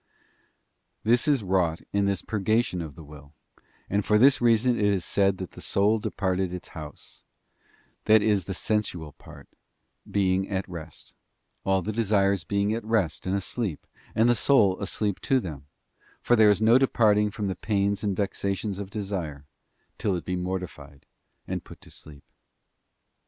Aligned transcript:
This 1.03 1.27
is 1.27 1.43
wrought 1.43 1.81
in 1.93 2.05
this 2.07 2.23
purgation 2.23 2.81
of 2.81 2.95
the 2.95 3.03
will, 3.03 3.33
and 3.87 4.03
for 4.03 4.17
this 4.17 4.41
reason 4.41 4.79
is 4.79 5.03
it 5.03 5.05
said 5.05 5.37
that 5.37 5.51
the 5.51 5.61
soul 5.61 5.99
departed, 5.99 6.51
its 6.51 6.69
P 6.69 6.73
house, 6.73 7.23
that 8.05 8.23
is 8.23 8.45
the 8.45 8.55
sensual 8.55 9.11
part, 9.11 9.47
being 10.09 10.49
at 10.49 10.67
rest— 10.67 11.13
all 11.65 11.83
the 11.83 11.91
desires 11.91 12.43
being 12.43 12.73
at 12.73 12.83
rest 12.83 13.27
and 13.27 13.35
asleep, 13.35 13.85
and 14.15 14.27
the 14.27 14.33
soul 14.33 14.81
asleep 14.81 15.19
to 15.19 15.39
them; 15.39 15.67
for 16.19 16.35
there 16.35 16.49
is 16.49 16.63
no 16.63 16.79
departing 16.79 17.29
from 17.29 17.45
the 17.45 17.53
pains 17.55 18.03
and 18.03 18.17
vexations 18.17 18.79
of 18.79 18.89
desire 18.89 19.45
till 19.99 20.15
it 20.15 20.25
be 20.25 20.35
mortified 20.35 21.05
and 21.47 21.63
put 21.63 21.79
to 21.81 21.91
sleep. 21.91 22.23